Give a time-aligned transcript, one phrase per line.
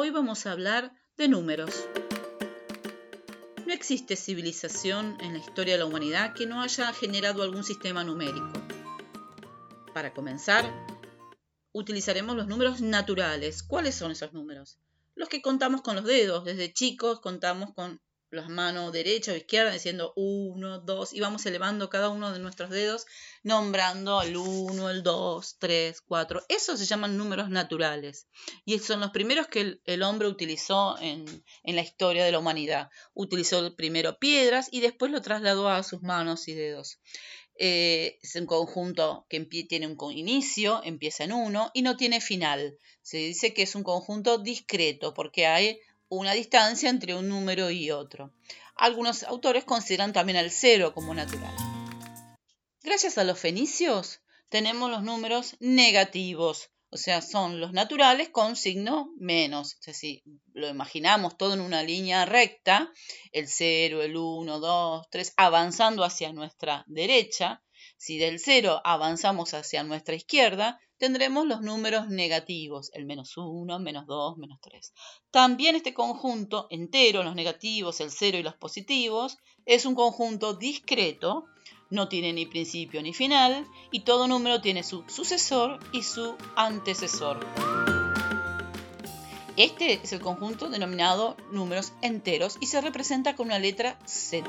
[0.00, 1.88] Hoy vamos a hablar de números.
[3.66, 8.04] No existe civilización en la historia de la humanidad que no haya generado algún sistema
[8.04, 8.52] numérico.
[9.92, 10.72] Para comenzar,
[11.72, 13.64] utilizaremos los números naturales.
[13.64, 14.78] ¿Cuáles son esos números?
[15.16, 16.44] Los que contamos con los dedos.
[16.44, 18.00] Desde chicos contamos con
[18.30, 22.70] las manos derecha o izquierda diciendo 1, 2 y vamos elevando cada uno de nuestros
[22.70, 23.06] dedos
[23.42, 26.44] nombrando el 1, el 2, 3, 4.
[26.48, 28.26] Esos se llaman números naturales
[28.64, 31.24] y son los primeros que el, hombre utilizó en,
[31.62, 32.90] en, la historia de la humanidad.
[33.14, 36.98] Utilizó primero piedras y después lo trasladó a sus manos y dedos.
[37.60, 42.78] Eh, es un conjunto que tiene un inicio, empieza en 1 y no tiene final.
[43.02, 47.90] Se dice que es un conjunto discreto porque hay una distancia entre un número y
[47.90, 48.32] otro.
[48.76, 51.54] Algunos autores consideran también el cero como natural.
[52.82, 59.12] Gracias a los fenicios tenemos los números negativos, o sea, son los naturales con signo
[59.18, 59.74] menos.
[59.74, 60.22] O sea, si
[60.54, 62.90] lo imaginamos todo en una línea recta,
[63.32, 67.62] el 0, el 1, 2, 3, avanzando hacia nuestra derecha,
[67.98, 74.06] si del 0 avanzamos hacia nuestra izquierda, tendremos los números negativos, el menos 1, menos
[74.06, 74.92] 2, menos 3.
[75.30, 81.46] También este conjunto entero, los negativos, el 0 y los positivos, es un conjunto discreto,
[81.90, 87.38] no tiene ni principio ni final, y todo número tiene su sucesor y su antecesor.
[89.56, 94.48] Este es el conjunto denominado números enteros y se representa con una letra Z.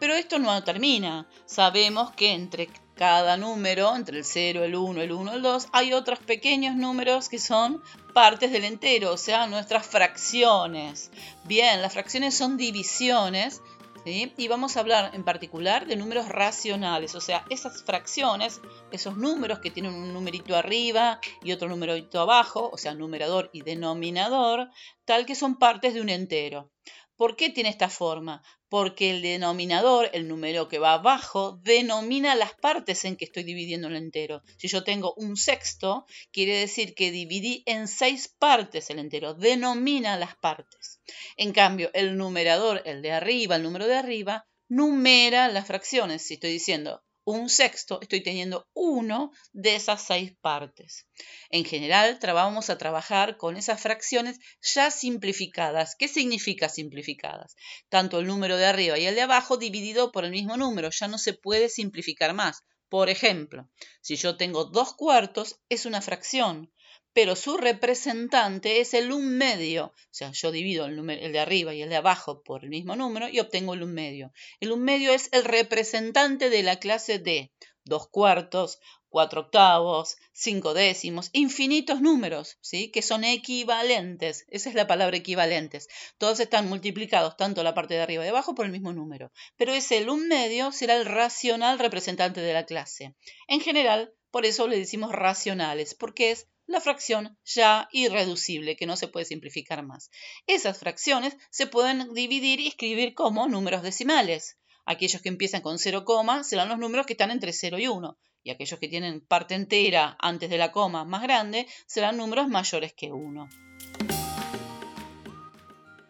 [0.00, 1.28] Pero esto no termina.
[1.46, 2.68] Sabemos que entre
[2.98, 7.28] cada número, entre el 0, el 1, el 1, el 2, hay otros pequeños números
[7.28, 7.80] que son
[8.12, 11.12] partes del entero, o sea, nuestras fracciones.
[11.44, 13.62] Bien, las fracciones son divisiones
[14.04, 18.60] y vamos a hablar en particular de números racionales, o sea, esas fracciones,
[18.90, 23.62] esos números que tienen un numerito arriba y otro numerito abajo, o sea, numerador y
[23.62, 24.70] denominador,
[25.04, 26.70] tal que son partes de un entero.
[27.18, 28.44] ¿Por qué tiene esta forma?
[28.68, 33.88] Porque el denominador, el número que va abajo, denomina las partes en que estoy dividiendo
[33.88, 34.44] el entero.
[34.56, 40.16] Si yo tengo un sexto, quiere decir que dividí en seis partes el entero, denomina
[40.16, 41.00] las partes.
[41.36, 46.22] En cambio, el numerador, el de arriba, el número de arriba, numera las fracciones.
[46.24, 47.02] Si estoy diciendo
[47.32, 51.06] un sexto, estoy teniendo uno de esas seis partes.
[51.50, 55.94] En general, vamos a trabajar con esas fracciones ya simplificadas.
[55.98, 57.54] ¿Qué significa simplificadas?
[57.90, 61.06] Tanto el número de arriba y el de abajo dividido por el mismo número, ya
[61.06, 62.62] no se puede simplificar más.
[62.88, 63.68] Por ejemplo,
[64.00, 66.72] si yo tengo dos cuartos, es una fracción
[67.12, 69.86] pero su representante es el un medio.
[69.86, 73.28] O sea, yo divido el, de arriba y el de abajo por el mismo número
[73.28, 74.32] y obtengo el un medio.
[74.60, 77.52] El un medio es el representante de la clase D.
[77.84, 82.90] Dos cuartos, cuatro octavos, cinco décimos, infinitos números, ¿sí?
[82.90, 84.44] Que son equivalentes.
[84.48, 85.88] Esa es la palabra equivalentes.
[86.18, 89.32] Todos están multiplicados, tanto la parte de arriba y de abajo, por el mismo número.
[89.56, 93.14] Pero ese el un medio será el racional representante de la clase.
[93.46, 98.96] En general, por eso le decimos racionales, porque es la fracción ya irreducible, que no
[98.96, 100.10] se puede simplificar más.
[100.46, 104.58] Esas fracciones se pueden dividir y escribir como números decimales.
[104.84, 106.04] Aquellos que empiezan con 0,
[106.44, 108.18] serán los números que están entre 0 y 1.
[108.44, 112.92] Y aquellos que tienen parte entera antes de la coma más grande serán números mayores
[112.92, 113.48] que 1.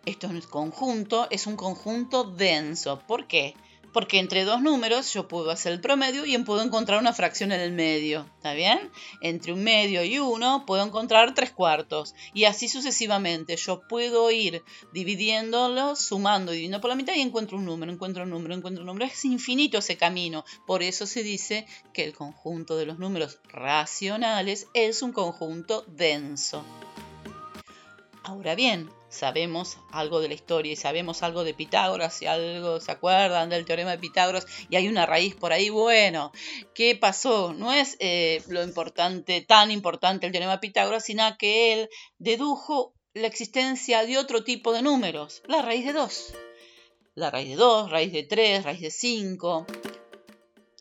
[0.07, 3.01] Esto es un conjunto, es un conjunto denso.
[3.07, 3.55] ¿Por qué?
[3.93, 7.61] Porque entre dos números yo puedo hacer el promedio y puedo encontrar una fracción en
[7.61, 8.91] el medio, ¿está bien?
[9.21, 13.57] Entre un medio y uno puedo encontrar tres cuartos y así sucesivamente.
[13.57, 14.63] Yo puedo ir
[14.93, 18.83] dividiéndolos, sumando y dividiendo por la mitad y encuentro un número, encuentro un número, encuentro
[18.83, 19.07] un número.
[19.07, 20.45] Es infinito ese camino.
[20.67, 26.65] Por eso se dice que el conjunto de los números racionales es un conjunto denso.
[28.23, 32.93] Ahora bien, sabemos algo de la historia y sabemos algo de Pitágoras, si algo se
[32.93, 36.33] acuerdan del teorema de Pitágoras y hay una raíz por ahí, bueno,
[36.75, 37.53] ¿qué pasó?
[37.55, 41.89] No es eh, lo importante, tan importante el teorema de Pitágoras, sino que él
[42.19, 46.35] dedujo la existencia de otro tipo de números, la raíz de 2.
[47.15, 49.67] La raíz de 2, raíz de 3, raíz de 5.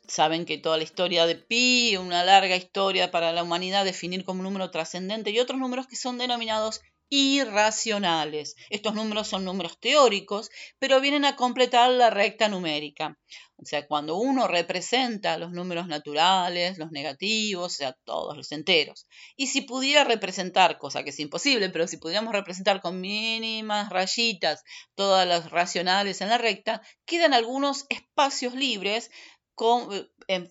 [0.08, 4.40] Saben que toda la historia de pi, una larga historia para la humanidad, definir como
[4.40, 8.56] un número trascendente y otros números que son denominados irracionales.
[8.70, 10.50] Estos números son números teóricos,
[10.80, 13.18] pero vienen a completar la recta numérica.
[13.60, 19.08] O sea, cuando uno representa los números naturales, los negativos, o sea, todos los enteros.
[19.36, 24.64] Y si pudiera representar, cosa que es imposible, pero si pudiéramos representar con mínimas rayitas
[24.96, 29.10] todas las racionales en la recta, quedan algunos espacios libres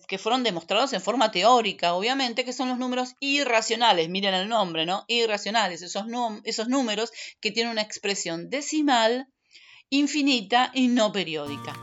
[0.07, 4.09] que fueron demostrados en forma teórica, obviamente, que son los números irracionales.
[4.09, 5.05] Miren el nombre, ¿no?
[5.07, 6.05] Irracionales, esos,
[6.43, 9.27] esos números que tienen una expresión decimal
[9.89, 11.73] infinita y no periódica.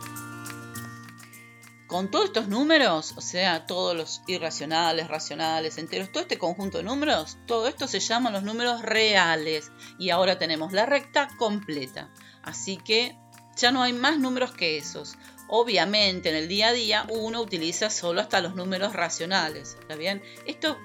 [1.87, 6.85] Con todos estos números, o sea, todos los irracionales, racionales, enteros, todo este conjunto de
[6.85, 9.70] números, todo esto se llama los números reales.
[9.99, 12.11] Y ahora tenemos la recta completa.
[12.43, 13.17] Así que
[13.56, 15.16] ya no hay más números que esos.
[15.48, 19.76] Obviamente en el día a día uno utiliza solo hasta los números racionales.
[19.80, 20.22] ¿Está bien?
[20.46, 20.78] Esto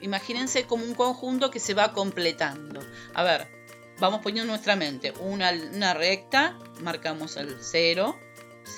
[0.00, 2.80] imagínense como un conjunto que se va completando.
[3.14, 3.48] A ver,
[3.98, 8.18] vamos poniendo en nuestra mente una, recta, marcamos el 0,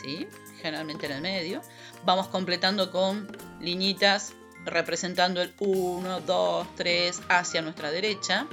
[0.03, 0.27] ¿sí?
[0.61, 1.63] generalmente en el medio.
[2.05, 3.29] Vamos completando con
[3.61, 4.35] liñitas
[4.65, 8.47] representando el 1, 2, 3 hacia nuestra derecha.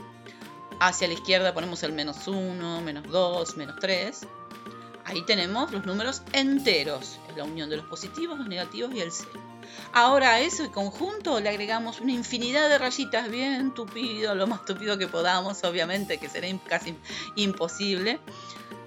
[0.80, 4.28] Hacia la izquierda ponemos el menos 1, menos 2, menos 3.
[5.08, 9.40] Ahí tenemos los números enteros, la unión de los positivos, los negativos y el cero.
[9.94, 14.98] Ahora a ese conjunto le agregamos una infinidad de rayitas bien tupido, lo más tupido
[14.98, 16.94] que podamos, obviamente, que será casi
[17.38, 18.20] imposible.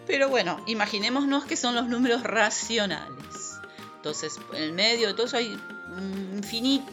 [0.06, 3.58] Pero bueno, imaginémonos que son los números racionales.
[3.96, 5.58] Entonces, en el medio de todo eso hay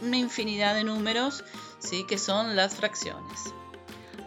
[0.02, 1.44] una infinidad de números,
[1.80, 2.06] ¿sí?
[2.06, 3.54] que son las fracciones.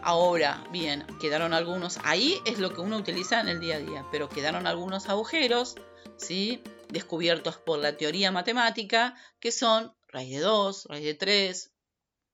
[0.03, 4.05] Ahora, bien, quedaron algunos, ahí es lo que uno utiliza en el día a día,
[4.11, 5.75] pero quedaron algunos agujeros,
[6.17, 6.63] ¿sí?
[6.89, 11.71] Descubiertos por la teoría matemática, que son raíz de 2, raíz de 3,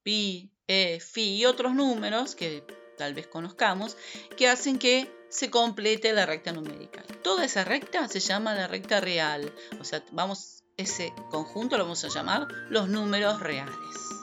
[0.04, 2.64] pi, e, fi y otros números que
[2.98, 3.98] tal vez conozcamos,
[4.36, 7.04] que hacen que se complete la recta numérica.
[7.22, 12.04] Toda esa recta se llama la recta real, o sea, vamos, ese conjunto lo vamos
[12.06, 14.17] a llamar los números reales.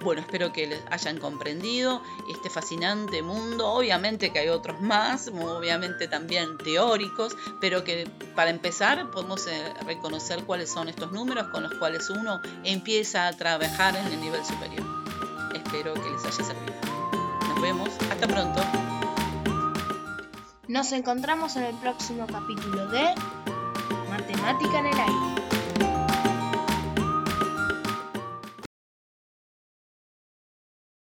[0.00, 3.68] Bueno, espero que les hayan comprendido este fascinante mundo.
[3.72, 10.44] Obviamente que hay otros más, obviamente también teóricos, pero que para empezar podemos eh, reconocer
[10.44, 14.84] cuáles son estos números con los cuales uno empieza a trabajar en el nivel superior.
[15.54, 16.74] Espero que les haya servido.
[17.48, 18.62] Nos vemos, hasta pronto.
[20.68, 23.14] Nos encontramos en el próximo capítulo de
[24.10, 25.55] Matemática en el aire.